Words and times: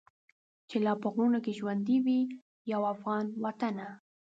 چي 0.69 0.77
لا 0.85 0.93
په 1.01 1.07
غرونو 1.13 1.39
کي 1.45 1.51
ژوندی 1.59 1.97
وي 2.05 2.19
یو 2.71 2.81
افغان 2.93 3.25
وطنه. 3.43 3.87